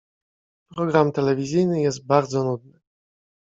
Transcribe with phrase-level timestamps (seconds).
[0.75, 2.79] program telewizyjny jest bardzo nudny